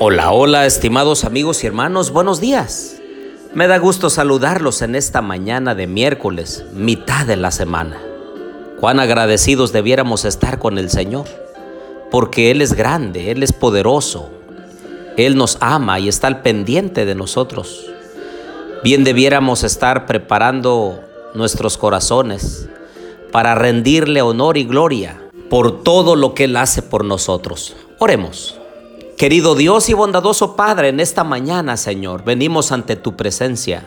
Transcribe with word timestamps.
Hola, 0.00 0.30
hola, 0.30 0.64
estimados 0.64 1.24
amigos 1.24 1.64
y 1.64 1.66
hermanos, 1.66 2.12
buenos 2.12 2.40
días. 2.40 3.00
Me 3.52 3.66
da 3.66 3.78
gusto 3.78 4.10
saludarlos 4.10 4.80
en 4.80 4.94
esta 4.94 5.22
mañana 5.22 5.74
de 5.74 5.88
miércoles, 5.88 6.64
mitad 6.72 7.26
de 7.26 7.34
la 7.34 7.50
semana. 7.50 8.00
Cuán 8.78 9.00
agradecidos 9.00 9.72
debiéramos 9.72 10.24
estar 10.24 10.60
con 10.60 10.78
el 10.78 10.88
Señor, 10.88 11.26
porque 12.12 12.52
Él 12.52 12.62
es 12.62 12.74
grande, 12.74 13.32
Él 13.32 13.42
es 13.42 13.52
poderoso, 13.52 14.30
Él 15.16 15.36
nos 15.36 15.58
ama 15.60 15.98
y 15.98 16.06
está 16.06 16.28
al 16.28 16.42
pendiente 16.42 17.04
de 17.04 17.16
nosotros. 17.16 17.90
Bien 18.84 19.02
debiéramos 19.02 19.64
estar 19.64 20.06
preparando 20.06 21.00
nuestros 21.34 21.76
corazones 21.76 22.68
para 23.32 23.56
rendirle 23.56 24.22
honor 24.22 24.58
y 24.58 24.64
gloria 24.64 25.20
por 25.50 25.82
todo 25.82 26.14
lo 26.14 26.34
que 26.34 26.44
Él 26.44 26.56
hace 26.56 26.82
por 26.82 27.04
nosotros. 27.04 27.74
Oremos. 27.98 28.60
Querido 29.18 29.56
Dios 29.56 29.88
y 29.88 29.94
bondadoso 29.94 30.54
Padre, 30.54 30.90
en 30.90 31.00
esta 31.00 31.24
mañana, 31.24 31.76
Señor, 31.76 32.22
venimos 32.22 32.70
ante 32.70 32.94
tu 32.94 33.16
presencia 33.16 33.82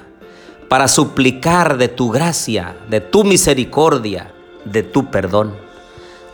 para 0.68 0.90
suplicar 0.90 1.78
de 1.78 1.88
tu 1.88 2.12
gracia, 2.12 2.76
de 2.90 3.00
tu 3.00 3.24
misericordia, 3.24 4.34
de 4.66 4.84
tu 4.84 5.10
perdón. 5.10 5.56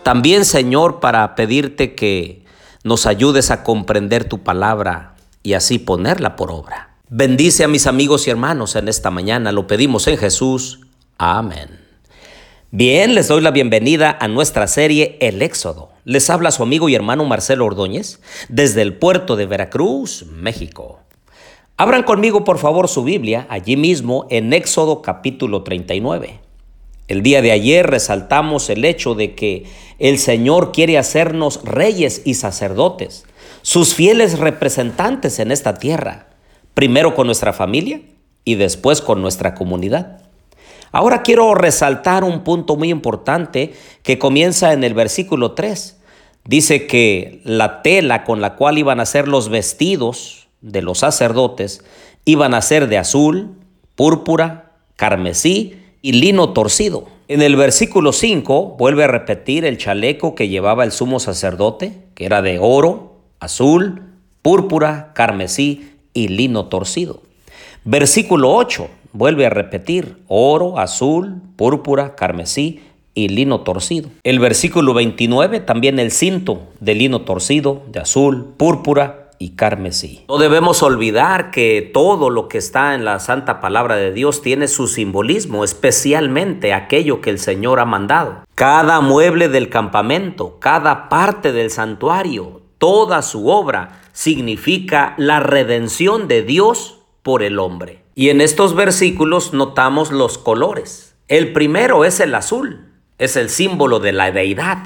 También, 0.01 0.45
Señor, 0.45 0.99
para 0.99 1.35
pedirte 1.35 1.93
que 1.93 2.43
nos 2.83 3.05
ayudes 3.05 3.51
a 3.51 3.61
comprender 3.61 4.23
tu 4.23 4.39
palabra 4.41 5.13
y 5.43 5.53
así 5.53 5.77
ponerla 5.77 6.35
por 6.35 6.49
obra. 6.49 6.95
Bendice 7.07 7.63
a 7.63 7.67
mis 7.67 7.85
amigos 7.85 8.25
y 8.25 8.31
hermanos 8.31 8.75
en 8.75 8.87
esta 8.87 9.11
mañana, 9.11 9.51
lo 9.51 9.67
pedimos 9.67 10.07
en 10.07 10.17
Jesús. 10.17 10.79
Amén. 11.19 11.69
Bien, 12.71 13.13
les 13.13 13.27
doy 13.27 13.41
la 13.41 13.51
bienvenida 13.51 14.17
a 14.19 14.27
nuestra 14.27 14.65
serie 14.65 15.19
El 15.21 15.43
Éxodo. 15.43 15.96
Les 16.07 16.29
habla 16.29 16.51
su 16.51 16.63
amigo 16.63 16.87
y 16.87 16.95
hermano 16.95 17.25
Marcelo 17.25 17.65
Ordóñez 17.65 18.21
desde 18.47 18.81
el 18.81 18.93
puerto 18.93 19.35
de 19.35 19.45
Veracruz, 19.45 20.25
México. 20.31 21.01
Abran 21.75 22.03
conmigo 22.03 22.45
por 22.45 22.59
favor 22.59 22.87
su 22.87 23.03
Biblia 23.03 23.45
allí 23.49 23.75
mismo 23.75 24.25
en 24.29 24.53
Éxodo 24.53 25.01
capítulo 25.01 25.63
39. 25.63 26.39
El 27.09 27.23
día 27.23 27.41
de 27.41 27.51
ayer 27.51 27.85
resaltamos 27.85 28.69
el 28.69 28.85
hecho 28.85 29.15
de 29.15 29.35
que 29.35 29.65
el 29.99 30.17
Señor 30.17 30.71
quiere 30.71 30.97
hacernos 30.97 31.59
reyes 31.65 32.21
y 32.23 32.35
sacerdotes, 32.35 33.25
sus 33.61 33.93
fieles 33.93 34.39
representantes 34.39 35.39
en 35.39 35.51
esta 35.51 35.73
tierra, 35.73 36.29
primero 36.73 37.15
con 37.15 37.25
nuestra 37.25 37.51
familia 37.51 37.99
y 38.45 38.55
después 38.55 39.01
con 39.01 39.21
nuestra 39.21 39.55
comunidad. 39.55 40.21
Ahora 40.93 41.21
quiero 41.21 41.53
resaltar 41.53 42.23
un 42.23 42.45
punto 42.45 42.77
muy 42.77 42.91
importante 42.91 43.73
que 44.03 44.17
comienza 44.17 44.71
en 44.71 44.85
el 44.85 44.93
versículo 44.93 45.51
3. 45.51 45.96
Dice 46.47 46.87
que 46.87 47.41
la 47.43 47.81
tela 47.81 48.23
con 48.23 48.39
la 48.39 48.55
cual 48.55 48.77
iban 48.77 49.01
a 49.01 49.05
ser 49.05 49.27
los 49.27 49.49
vestidos 49.49 50.47
de 50.61 50.81
los 50.81 50.99
sacerdotes 50.99 51.83
iban 52.23 52.53
a 52.53 52.61
ser 52.61 52.87
de 52.87 52.97
azul, 52.97 53.55
púrpura, 53.95 54.71
carmesí 54.95 55.81
y 56.01 56.13
lino 56.13 56.53
torcido. 56.53 57.05
En 57.27 57.41
el 57.41 57.57
versículo 57.57 58.13
5 58.13 58.77
vuelve 58.79 59.03
a 59.03 59.07
repetir 59.07 59.65
el 59.65 59.77
chaleco 59.77 60.35
que 60.35 60.47
llevaba 60.47 60.85
el 60.85 60.93
sumo 60.93 61.19
sacerdote, 61.19 62.05
que 62.15 62.25
era 62.25 62.41
de 62.41 62.59
oro, 62.59 63.17
azul, 63.41 64.03
púrpura, 64.41 65.11
carmesí 65.13 65.95
y 66.13 66.29
lino 66.29 66.67
torcido. 66.67 67.23
Versículo 67.83 68.53
8 68.55 68.87
vuelve 69.11 69.45
a 69.45 69.49
repetir 69.49 70.17
oro, 70.27 70.79
azul, 70.79 71.41
púrpura, 71.57 72.15
carmesí 72.15 72.81
y 73.17 73.29
lino 73.29 73.61
torcido. 73.61 74.09
El 74.23 74.37
versículo 74.37 74.93
29 74.93 75.59
también 75.61 75.97
el 75.97 76.11
cinto 76.11 76.67
de 76.79 76.93
lino 76.93 77.21
torcido, 77.21 77.81
de 77.87 77.99
azul, 77.99 78.53
púrpura 78.57 79.31
y 79.39 79.55
carmesí. 79.55 80.23
No 80.29 80.37
debemos 80.37 80.83
olvidar 80.83 81.49
que 81.49 81.89
todo 81.91 82.29
lo 82.29 82.47
que 82.47 82.59
está 82.59 82.93
en 82.93 83.05
la 83.05 83.19
santa 83.19 83.59
palabra 83.59 83.95
de 83.95 84.11
Dios 84.13 84.43
tiene 84.43 84.67
su 84.67 84.87
simbolismo, 84.87 85.63
especialmente 85.63 86.73
aquello 86.73 87.19
que 87.19 87.31
el 87.31 87.39
Señor 87.39 87.79
ha 87.79 87.85
mandado. 87.85 88.43
Cada 88.53 89.01
mueble 89.01 89.49
del 89.49 89.69
campamento, 89.69 90.59
cada 90.59 91.09
parte 91.09 91.51
del 91.51 91.71
santuario, 91.71 92.61
toda 92.77 93.23
su 93.23 93.47
obra 93.47 94.01
significa 94.13 95.15
la 95.17 95.39
redención 95.39 96.27
de 96.27 96.43
Dios 96.43 96.99
por 97.23 97.41
el 97.41 97.57
hombre. 97.57 98.03
Y 98.13 98.29
en 98.29 98.41
estos 98.41 98.75
versículos 98.75 99.53
notamos 99.53 100.11
los 100.11 100.37
colores. 100.37 101.15
El 101.27 101.51
primero 101.51 102.05
es 102.05 102.19
el 102.19 102.33
azul, 102.35 102.86
es 103.17 103.35
el 103.35 103.49
símbolo 103.49 103.99
de 103.99 104.11
la 104.11 104.31
deidad. 104.31 104.77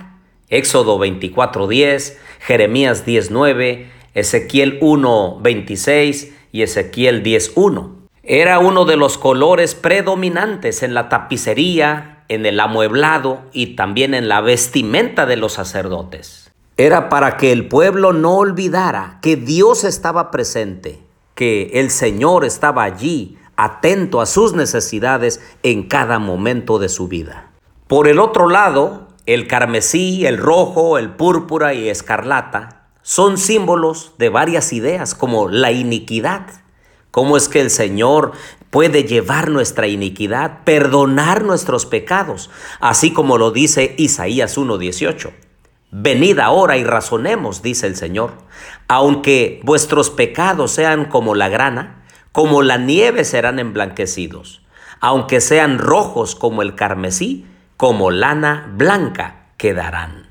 Éxodo 0.49 0.97
24:10, 0.99 2.17
Jeremías 2.39 3.05
10:9, 3.05 3.89
Ezequiel 4.13 4.79
1:26 4.81 6.33
y 6.51 6.63
Ezequiel 6.63 7.23
10:1. 7.23 7.95
Era 8.23 8.59
uno 8.59 8.85
de 8.85 8.97
los 8.97 9.17
colores 9.17 9.75
predominantes 9.75 10.83
en 10.83 10.93
la 10.93 11.09
tapicería, 11.09 12.23
en 12.27 12.45
el 12.45 12.59
amueblado 12.59 13.41
y 13.51 13.75
también 13.75 14.13
en 14.13 14.29
la 14.29 14.41
vestimenta 14.41 15.25
de 15.25 15.37
los 15.37 15.53
sacerdotes. 15.53 16.51
Era 16.77 17.09
para 17.09 17.37
que 17.37 17.51
el 17.51 17.67
pueblo 17.67 18.13
no 18.13 18.35
olvidara 18.35 19.19
que 19.21 19.35
Dios 19.35 19.83
estaba 19.83 20.31
presente 20.31 20.99
que 21.35 21.71
el 21.73 21.89
Señor 21.89 22.45
estaba 22.45 22.83
allí, 22.83 23.37
atento 23.55 24.21
a 24.21 24.25
sus 24.25 24.53
necesidades 24.53 25.41
en 25.63 25.87
cada 25.87 26.19
momento 26.19 26.79
de 26.79 26.89
su 26.89 27.07
vida. 27.07 27.50
Por 27.91 28.07
el 28.07 28.19
otro 28.19 28.47
lado, 28.47 29.09
el 29.25 29.49
carmesí, 29.49 30.25
el 30.25 30.37
rojo, 30.37 30.97
el 30.97 31.09
púrpura 31.09 31.73
y 31.73 31.89
escarlata 31.89 32.85
son 33.01 33.37
símbolos 33.37 34.13
de 34.17 34.29
varias 34.29 34.71
ideas 34.71 35.13
como 35.13 35.49
la 35.49 35.73
iniquidad. 35.73 36.47
¿Cómo 37.11 37.35
es 37.35 37.49
que 37.49 37.59
el 37.59 37.69
Señor 37.69 38.31
puede 38.69 39.03
llevar 39.03 39.49
nuestra 39.49 39.87
iniquidad, 39.87 40.63
perdonar 40.63 41.43
nuestros 41.43 41.85
pecados? 41.85 42.49
Así 42.79 43.11
como 43.11 43.37
lo 43.37 43.51
dice 43.51 43.93
Isaías 43.97 44.57
1.18. 44.57 45.33
Venid 45.91 46.39
ahora 46.39 46.77
y 46.77 46.85
razonemos, 46.85 47.61
dice 47.61 47.87
el 47.87 47.97
Señor. 47.97 48.35
Aunque 48.87 49.59
vuestros 49.65 50.09
pecados 50.09 50.71
sean 50.71 51.03
como 51.03 51.35
la 51.35 51.49
grana, 51.49 52.05
como 52.31 52.61
la 52.61 52.77
nieve 52.77 53.25
serán 53.25 53.59
emblanquecidos. 53.59 54.61
Aunque 55.01 55.41
sean 55.41 55.77
rojos 55.77 56.35
como 56.35 56.61
el 56.61 56.75
carmesí, 56.75 57.47
como 57.81 58.11
lana 58.11 58.71
blanca 58.75 59.47
quedarán. 59.57 60.27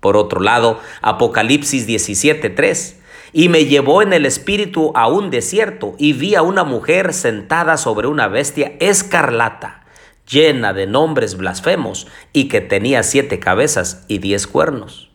Por 0.00 0.16
otro 0.16 0.40
lado, 0.40 0.80
Apocalipsis 1.02 1.86
17:3. 1.86 2.96
Y 3.32 3.48
me 3.48 3.66
llevó 3.66 4.02
en 4.02 4.12
el 4.12 4.26
espíritu 4.26 4.90
a 4.96 5.06
un 5.06 5.30
desierto 5.30 5.94
y 5.98 6.14
vi 6.14 6.34
a 6.34 6.42
una 6.42 6.64
mujer 6.64 7.14
sentada 7.14 7.76
sobre 7.76 8.08
una 8.08 8.26
bestia 8.26 8.72
escarlata 8.80 9.84
llena 10.28 10.72
de 10.72 10.88
nombres 10.88 11.36
blasfemos 11.36 12.08
y 12.32 12.48
que 12.48 12.60
tenía 12.60 13.04
siete 13.04 13.38
cabezas 13.38 14.04
y 14.08 14.18
diez 14.18 14.48
cuernos. 14.48 15.12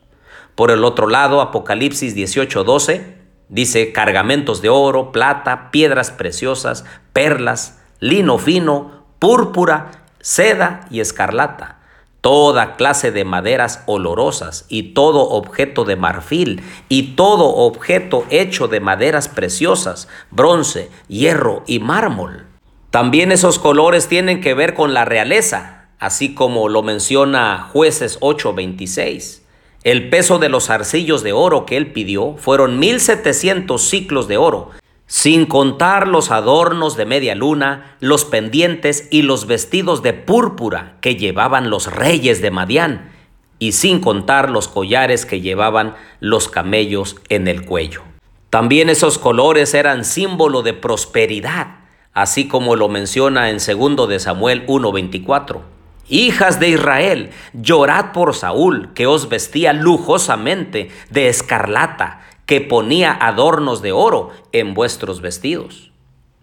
Por 0.56 0.72
el 0.72 0.86
otro 0.86 1.08
lado, 1.08 1.42
Apocalipsis 1.42 2.16
18:12 2.16 3.02
dice 3.50 3.92
cargamentos 3.92 4.62
de 4.62 4.70
oro, 4.70 5.12
plata, 5.12 5.72
piedras 5.72 6.10
preciosas, 6.12 6.86
perlas, 7.12 7.82
lino 8.00 8.38
fino, 8.38 9.04
púrpura, 9.20 10.05
seda 10.26 10.88
y 10.90 11.02
escarlata, 11.02 11.82
toda 12.22 12.76
clase 12.78 13.12
de 13.12 13.26
maderas 13.26 13.84
olorosas 13.86 14.66
y 14.70 14.94
todo 14.94 15.30
objeto 15.30 15.86
de 15.86 15.96
marfil 15.96 16.64
y 16.90 17.16
todo 17.16 17.46
objeto 17.46 18.26
hecho 18.32 18.68
de 18.68 18.80
maderas 18.80 19.28
preciosas, 19.28 20.08
bronce, 20.32 20.90
hierro 21.08 21.64
y 21.68 21.78
mármol 21.78 22.48
también 22.96 23.34
esos 23.34 23.60
colores 23.60 24.08
tienen 24.08 24.40
que 24.40 24.54
ver 24.54 24.74
con 24.74 24.94
la 24.94 25.04
realeza, 25.04 25.90
así 26.00 26.34
como 26.34 26.70
lo 26.70 26.82
menciona 26.82 27.68
jueces 27.74 28.18
8:26. 28.22 29.42
El 29.84 30.10
peso 30.10 30.40
de 30.40 30.48
los 30.48 30.70
arcillos 30.70 31.22
de 31.22 31.34
oro 31.34 31.66
que 31.66 31.76
él 31.76 31.92
pidió 31.92 32.38
fueron 32.38 32.80
1700 32.80 33.82
ciclos 33.82 34.30
de 34.30 34.38
oro, 34.38 34.70
sin 35.08 35.46
contar 35.46 36.08
los 36.08 36.32
adornos 36.32 36.98
de 36.98 37.06
media 37.06 37.36
luna, 37.36 37.96
los 38.00 38.26
pendientes 38.26 39.08
y 39.12 39.22
los 39.22 39.48
vestidos 39.48 40.02
de 40.02 40.14
púrpura 40.14 40.98
que 41.02 41.16
llevaban 41.16 41.70
los 41.70 41.94
reyes 41.94 42.42
de 42.42 42.52
Madián, 42.52 43.12
y 43.60 43.72
sin 43.72 44.02
contar 44.02 44.50
los 44.50 44.68
collares 44.68 45.26
que 45.26 45.42
llevaban 45.42 45.96
los 46.20 46.50
camellos 46.50 47.16
en 47.30 47.48
el 47.48 47.66
cuello. 47.66 48.02
También 48.50 48.90
esos 48.90 49.18
colores 49.18 49.74
eran 49.74 50.06
símbolo 50.06 50.62
de 50.62 50.74
prosperidad 50.74 51.86
así 52.16 52.48
como 52.48 52.76
lo 52.76 52.88
menciona 52.88 53.52
en 53.52 53.58
2 53.58 54.10
de 54.10 54.20
Samuel 54.20 54.66
1:24. 54.66 55.62
Hijas 56.08 56.60
de 56.60 56.70
Israel, 56.70 57.32
llorad 57.54 58.12
por 58.14 58.34
Saúl, 58.36 58.94
que 58.94 59.06
os 59.06 59.28
vestía 59.28 59.74
lujosamente 59.74 60.90
de 61.10 61.28
escarlata, 61.28 62.22
que 62.46 62.62
ponía 62.62 63.12
adornos 63.12 63.82
de 63.82 63.92
oro 63.92 64.32
en 64.52 64.74
vuestros 64.74 65.22
vestidos. 65.22 65.92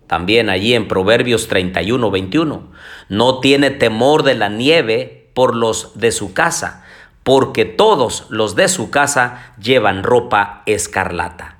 También 0.06 0.50
allí 0.50 0.74
en 0.74 0.88
Proverbios 0.88 1.48
31, 1.48 2.10
21, 2.10 2.62
no 3.08 3.40
tiene 3.40 3.70
temor 3.70 4.24
de 4.24 4.34
la 4.34 4.48
nieve 4.48 5.30
por 5.34 5.56
los 5.56 5.98
de 5.98 6.12
su 6.12 6.34
casa, 6.34 6.84
porque 7.22 7.64
todos 7.64 8.26
los 8.28 8.54
de 8.54 8.68
su 8.68 8.90
casa 8.90 9.54
llevan 9.60 10.02
ropa 10.02 10.62
escarlata. 10.66 11.58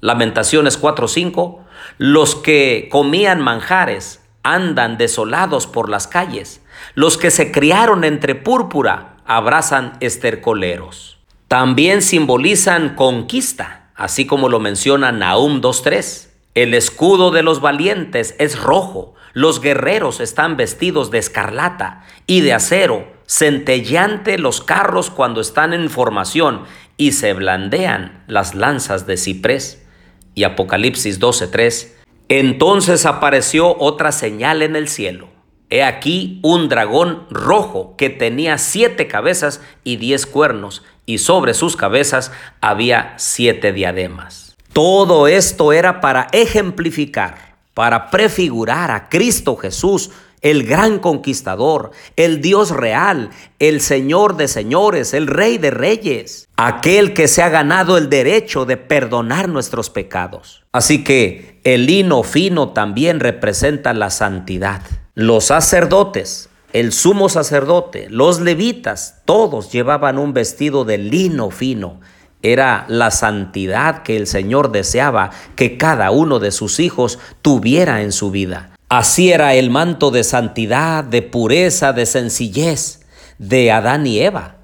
Lamentaciones 0.00 0.80
4:5, 0.80 1.60
los 1.98 2.36
que 2.36 2.88
comían 2.90 3.40
manjares 3.40 4.22
andan 4.42 4.96
desolados 4.96 5.66
por 5.66 5.90
las 5.90 6.06
calles, 6.06 6.62
los 6.94 7.18
que 7.18 7.30
se 7.30 7.52
criaron 7.52 8.04
entre 8.04 8.34
púrpura 8.34 9.16
abrazan 9.26 9.92
estercoleros. 10.00 11.18
También 11.48 12.00
simbolizan 12.00 12.94
conquista, 12.94 13.79
así 14.00 14.26
como 14.26 14.48
lo 14.48 14.58
menciona 14.58 15.12
Nahum 15.12 15.60
2:3. 15.60 16.30
El 16.54 16.74
escudo 16.74 17.30
de 17.30 17.42
los 17.42 17.60
valientes 17.60 18.34
es 18.38 18.58
rojo, 18.58 19.14
los 19.32 19.60
guerreros 19.60 20.18
están 20.20 20.56
vestidos 20.56 21.10
de 21.10 21.18
escarlata 21.18 22.04
y 22.26 22.40
de 22.40 22.52
acero, 22.52 23.06
centelleante 23.26 24.38
los 24.38 24.60
carros 24.60 25.10
cuando 25.10 25.40
están 25.40 25.72
en 25.72 25.88
formación 25.88 26.64
y 26.96 27.12
se 27.12 27.32
blandean 27.34 28.24
las 28.26 28.54
lanzas 28.54 29.06
de 29.06 29.16
ciprés. 29.16 29.86
Y 30.34 30.44
Apocalipsis 30.44 31.20
12:3. 31.20 31.96
Entonces 32.28 33.06
apareció 33.06 33.76
otra 33.78 34.12
señal 34.12 34.62
en 34.62 34.76
el 34.76 34.88
cielo. 34.88 35.28
He 35.70 35.84
aquí 35.84 36.40
un 36.42 36.68
dragón 36.68 37.26
rojo 37.30 37.94
que 37.96 38.10
tenía 38.10 38.58
siete 38.58 39.06
cabezas 39.06 39.60
y 39.84 39.96
diez 39.96 40.26
cuernos, 40.26 40.82
y 41.06 41.18
sobre 41.18 41.54
sus 41.54 41.76
cabezas 41.76 42.32
había 42.60 43.14
siete 43.16 43.72
diademas. 43.72 44.56
Todo 44.72 45.28
esto 45.28 45.72
era 45.72 46.00
para 46.00 46.26
ejemplificar, 46.32 47.54
para 47.74 48.10
prefigurar 48.10 48.90
a 48.90 49.08
Cristo 49.08 49.56
Jesús, 49.56 50.10
el 50.40 50.64
gran 50.64 50.98
conquistador, 50.98 51.90
el 52.16 52.40
Dios 52.40 52.70
real, 52.70 53.30
el 53.58 53.80
Señor 53.80 54.36
de 54.36 54.48
señores, 54.48 55.12
el 55.14 55.26
Rey 55.26 55.58
de 55.58 55.70
reyes, 55.70 56.48
aquel 56.56 57.14
que 57.14 57.28
se 57.28 57.42
ha 57.42 57.48
ganado 57.48 57.98
el 57.98 58.08
derecho 58.08 58.64
de 58.64 58.76
perdonar 58.76 59.48
nuestros 59.48 59.90
pecados. 59.90 60.64
Así 60.72 61.04
que 61.04 61.60
el 61.64 61.86
lino 61.86 62.22
fino 62.22 62.70
también 62.70 63.20
representa 63.20 63.92
la 63.92 64.10
santidad. 64.10 64.82
Los 65.14 65.46
sacerdotes, 65.46 66.48
el 66.72 66.92
sumo 66.92 67.28
sacerdote, 67.28 68.08
los 68.10 68.40
levitas, 68.40 69.22
todos 69.24 69.72
llevaban 69.72 70.18
un 70.18 70.32
vestido 70.32 70.84
de 70.84 70.98
lino 70.98 71.50
fino. 71.50 72.00
Era 72.42 72.86
la 72.88 73.10
santidad 73.10 74.02
que 74.02 74.16
el 74.16 74.26
Señor 74.26 74.72
deseaba 74.72 75.30
que 75.56 75.76
cada 75.76 76.10
uno 76.10 76.38
de 76.38 76.52
sus 76.52 76.80
hijos 76.80 77.18
tuviera 77.42 78.02
en 78.02 78.12
su 78.12 78.30
vida. 78.30 78.70
Así 78.88 79.30
era 79.30 79.54
el 79.54 79.70
manto 79.70 80.10
de 80.10 80.24
santidad, 80.24 81.04
de 81.04 81.22
pureza, 81.22 81.92
de 81.92 82.06
sencillez 82.06 83.00
de 83.40 83.72
Adán 83.72 84.06
y 84.06 84.20
Eva. 84.20 84.56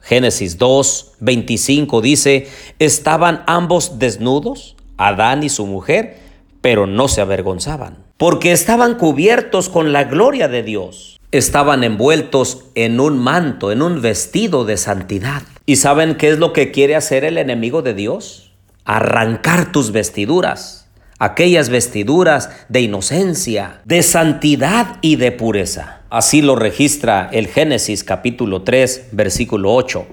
Génesis 0.00 0.56
2, 0.56 1.12
25 1.20 2.00
dice, 2.00 2.48
estaban 2.78 3.44
ambos 3.46 3.98
desnudos, 3.98 4.76
Adán 4.96 5.42
y 5.42 5.50
su 5.50 5.66
mujer, 5.66 6.18
pero 6.62 6.86
no 6.86 7.08
se 7.08 7.20
avergonzaban, 7.20 7.98
porque 8.18 8.52
estaban 8.52 8.96
cubiertos 8.96 9.68
con 9.68 9.92
la 9.92 10.04
gloria 10.04 10.48
de 10.48 10.62
Dios. 10.62 11.18
Estaban 11.30 11.84
envueltos 11.84 12.64
en 12.74 13.00
un 13.00 13.18
manto, 13.18 13.72
en 13.72 13.80
un 13.80 14.02
vestido 14.02 14.64
de 14.64 14.76
santidad. 14.76 15.42
¿Y 15.64 15.76
saben 15.76 16.16
qué 16.16 16.30
es 16.30 16.38
lo 16.38 16.52
que 16.52 16.70
quiere 16.70 16.96
hacer 16.96 17.24
el 17.24 17.38
enemigo 17.38 17.80
de 17.82 17.94
Dios? 17.94 18.52
Arrancar 18.84 19.72
tus 19.72 19.92
vestiduras 19.92 20.88
aquellas 21.18 21.68
vestiduras 21.68 22.50
de 22.68 22.80
inocencia, 22.82 23.80
de 23.84 24.02
santidad 24.02 24.98
y 25.00 25.16
de 25.16 25.32
pureza. 25.32 26.02
Así 26.10 26.42
lo 26.42 26.56
registra 26.56 27.28
el 27.32 27.48
Génesis 27.48 28.04
capítulo 28.04 28.62
3, 28.62 29.08
versículo 29.12 29.74
8. 29.74 30.06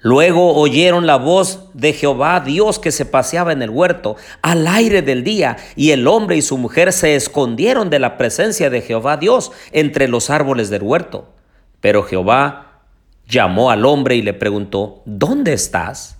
Luego 0.00 0.54
oyeron 0.54 1.06
la 1.06 1.16
voz 1.16 1.70
de 1.74 1.92
Jehová 1.92 2.40
Dios 2.40 2.78
que 2.78 2.92
se 2.92 3.04
paseaba 3.04 3.52
en 3.52 3.62
el 3.62 3.70
huerto 3.70 4.16
al 4.42 4.66
aire 4.68 5.02
del 5.02 5.24
día, 5.24 5.56
y 5.74 5.90
el 5.90 6.06
hombre 6.06 6.36
y 6.36 6.42
su 6.42 6.56
mujer 6.56 6.92
se 6.92 7.16
escondieron 7.16 7.90
de 7.90 7.98
la 7.98 8.16
presencia 8.16 8.70
de 8.70 8.80
Jehová 8.80 9.16
Dios 9.16 9.50
entre 9.72 10.06
los 10.06 10.30
árboles 10.30 10.70
del 10.70 10.84
huerto. 10.84 11.28
Pero 11.80 12.04
Jehová 12.04 12.82
llamó 13.28 13.70
al 13.70 13.84
hombre 13.84 14.14
y 14.14 14.22
le 14.22 14.34
preguntó, 14.34 15.02
¿dónde 15.04 15.52
estás? 15.52 16.18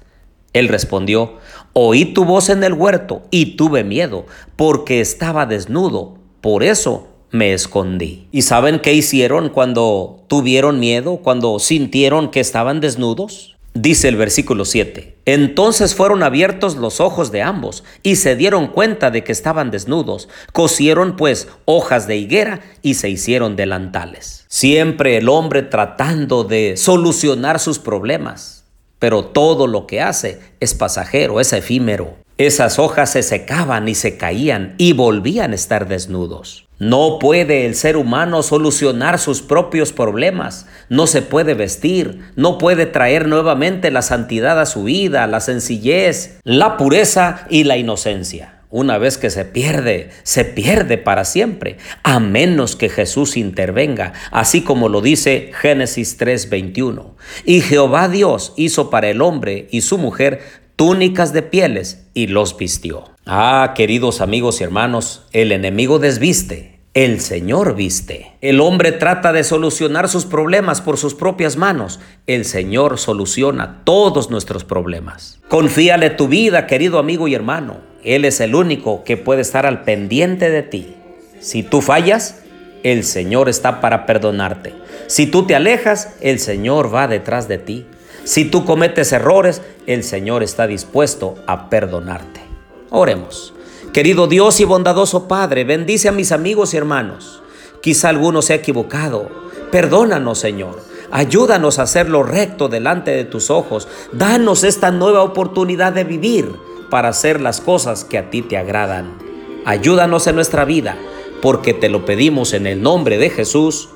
Él 0.53 0.69
respondió, 0.69 1.37
oí 1.73 2.07
tu 2.07 2.25
voz 2.25 2.49
en 2.49 2.65
el 2.65 2.73
huerto 2.73 3.23
y 3.31 3.57
tuve 3.57 3.85
miedo, 3.85 4.27
porque 4.57 5.01
estaba 5.01 5.47
desnudo, 5.47 6.19
por 6.41 6.65
eso 6.65 7.09
me 7.31 7.53
escondí. 7.53 8.27
¿Y 8.33 8.43
saben 8.43 8.81
qué 8.81 8.93
hicieron 8.95 9.51
cuando 9.51 10.25
tuvieron 10.27 10.81
miedo, 10.81 11.19
cuando 11.19 11.59
sintieron 11.59 12.31
que 12.31 12.41
estaban 12.41 12.81
desnudos? 12.81 13.58
Dice 13.75 14.09
el 14.09 14.17
versículo 14.17 14.65
7, 14.65 15.19
entonces 15.25 15.95
fueron 15.95 16.23
abiertos 16.23 16.77
los 16.77 17.01
ojos 17.01 17.31
de 17.31 17.43
ambos 17.43 17.85
y 18.03 18.17
se 18.17 18.35
dieron 18.35 18.69
cuenta 18.69 19.11
de 19.11 19.23
que 19.23 19.31
estaban 19.31 19.71
desnudos, 19.71 20.29
cosieron 20.53 21.17
pues 21.17 21.49
hojas 21.65 22.07
de 22.07 22.17
higuera 22.17 22.61
y 22.83 22.95
se 22.95 23.09
hicieron 23.09 23.55
delantales. 23.55 24.45
Siempre 24.49 25.17
el 25.17 25.29
hombre 25.29 25.63
tratando 25.63 26.45
de 26.45 26.77
solucionar 26.77 27.61
sus 27.61 27.79
problemas 27.79 28.59
pero 28.99 29.25
todo 29.25 29.67
lo 29.67 29.87
que 29.87 30.01
hace 30.01 30.41
es 30.61 30.75
pasajero, 30.75 31.41
es 31.41 31.53
efímero. 31.53 32.17
Esas 32.39 32.79
hojas 32.79 33.11
se 33.11 33.25
secaban 33.25 33.89
y 33.89 33.97
se 33.97 34.17
caían 34.17 34.77
y 34.79 34.93
volvían 34.93 35.51
a 35.51 35.57
estar 35.57 35.89
desnudos. 35.89 36.69
No 36.79 37.19
puede 37.19 37.67
el 37.67 37.75
ser 37.75 37.97
humano 37.97 38.45
solucionar 38.45 39.19
sus 39.19 39.43
propios 39.43 39.93
problemas, 39.93 40.69
no 40.89 41.09
se 41.09 41.21
puede 41.21 41.55
vestir, 41.55 42.21
no 42.37 42.57
puede 42.57 42.87
traer 42.87 43.27
nuevamente 43.27 43.91
la 43.91 44.03
santidad 44.03 44.61
a 44.61 44.67
su 44.67 44.85
vida, 44.85 45.27
la 45.27 45.41
sencillez, 45.41 46.39
la 46.45 46.77
pureza 46.77 47.45
y 47.51 47.65
la 47.65 47.77
inocencia. 47.77 48.61
Una 48.71 48.99
vez 48.99 49.19
que 49.19 49.31
se 49.31 49.45
pierde, 49.45 50.11
se 50.23 50.45
pierde 50.45 50.97
para 50.97 51.25
siempre, 51.25 51.79
a 52.05 52.21
menos 52.21 52.77
que 52.77 52.89
Jesús 52.89 53.37
intervenga, 53.37 54.13
así 54.31 54.63
como 54.63 54.89
lo 54.89 55.01
dice 55.01 55.51
Génesis 55.61 56.17
3:21. 56.19 57.17
Y 57.45 57.63
Jehová 57.63 58.09
Dios 58.09 58.53
hizo 58.57 58.91
para 58.91 59.09
el 59.09 59.23
hombre 59.23 59.67
y 59.73 59.81
su 59.81 59.99
mujer 59.99 60.68
túnicas 60.79 61.33
de 61.33 61.43
pieles 61.43 62.07
y 62.15 62.29
los 62.29 62.57
vistió. 62.57 63.03
Ah, 63.27 63.73
queridos 63.75 64.21
amigos 64.21 64.61
y 64.61 64.65
hermanos, 64.65 65.25
el 65.33 65.51
enemigo 65.51 65.99
desviste, 65.99 66.79
el 66.95 67.21
Señor 67.21 67.75
viste. 67.75 68.37
El 68.41 68.61
hombre 68.61 68.93
trata 68.93 69.33
de 69.33 69.43
solucionar 69.43 70.09
sus 70.09 70.25
problemas 70.25 70.81
por 70.81 70.97
sus 70.97 71.17
propias 71.17 71.57
manos. 71.57 71.99
El 72.29 72.45
Señor 72.45 72.99
soluciona 72.99 73.83
todos 73.83 74.31
nuestros 74.31 74.63
problemas. 74.63 75.41
Confíale 75.49 76.11
tu 76.11 76.29
vida, 76.29 76.69
querido 76.69 77.01
amigo 77.01 77.27
y 77.27 77.35
hermano. 77.35 77.79
Él 78.05 78.25
es 78.25 78.39
el 78.39 78.55
único 78.55 79.03
que 79.03 79.17
puede 79.17 79.41
estar 79.41 79.67
al 79.67 79.83
pendiente 79.83 80.49
de 80.49 80.63
ti. 80.63 80.95
Si 81.41 81.65
tú 81.65 81.81
fallas, 81.81 82.45
el 82.85 83.03
Señor 83.03 83.49
está 83.49 83.81
para 83.81 84.07
perdonarte. 84.07 84.75
Si 85.09 85.27
tú 85.27 85.45
te 85.45 85.57
alejas, 85.57 86.15
el 86.21 86.39
Señor 86.39 86.95
va 86.95 87.09
detrás 87.09 87.49
de 87.49 87.59
ti. 87.59 87.85
Si 88.29 88.45
tú 88.45 88.67
cometes 88.67 89.11
errores, 89.13 89.63
el 89.87 90.05
Señor 90.05 90.43
está 90.43 90.67
dispuesto 90.67 91.37
a 91.47 91.71
perdonarte. 91.71 92.43
Oremos. 92.91 93.55
Querido 93.95 94.27
Dios 94.27 94.61
y 94.61 94.65
bondadoso 94.65 95.27
Padre, 95.27 95.65
bendice 95.65 96.11
a 96.11 96.13
mis 96.13 96.31
amigos 96.31 96.75
y 96.75 96.77
hermanos. 96.77 97.43
Quizá 97.81 98.11
alguno 98.11 98.43
se 98.43 98.53
ha 98.53 98.57
equivocado. 98.57 99.31
Perdónanos, 99.73 100.39
Señor. 100.39 100.79
Ayúdanos 101.11 101.79
a 101.79 101.85
hacer 101.85 102.11
lo 102.11 102.23
recto 102.23 102.69
delante 102.69 103.13
de 103.13 103.25
tus 103.25 103.49
ojos. 103.49 103.89
Danos 104.13 104.63
esta 104.63 104.91
nueva 104.91 105.23
oportunidad 105.23 105.95
de 105.95 106.05
vivir 106.05 106.53
para 106.91 107.09
hacer 107.09 107.41
las 107.41 107.63
cosas 107.63 108.05
que 108.05 108.19
a 108.19 108.29
ti 108.29 108.43
te 108.43 108.59
agradan. 108.59 109.17
Ayúdanos 109.65 110.27
en 110.27 110.35
nuestra 110.35 110.67
vida, 110.67 110.99
porque 111.41 111.73
te 111.73 111.89
lo 111.89 112.05
pedimos 112.05 112.53
en 112.53 112.67
el 112.67 112.83
nombre 112.83 113.17
de 113.17 113.31
Jesús. 113.31 113.89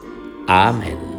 Amén. 0.47 1.12